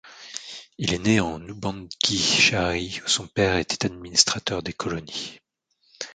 Il 0.79 0.95
est 0.95 0.97
né 0.97 1.19
en 1.19 1.39
Oubangui-Chari 1.47 3.01
où 3.05 3.07
son 3.07 3.27
père 3.27 3.57
était 3.57 3.85
administrateur 3.85 4.63
des 4.63 4.73
colonies. 4.73 5.39